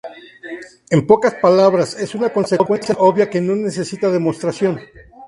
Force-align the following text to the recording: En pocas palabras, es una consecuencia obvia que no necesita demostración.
En 0.89 1.05
pocas 1.05 1.35
palabras, 1.35 1.93
es 1.93 2.15
una 2.15 2.31
consecuencia 2.33 2.95
obvia 2.97 3.29
que 3.29 3.39
no 3.39 3.55
necesita 3.55 4.09
demostración. 4.09 4.79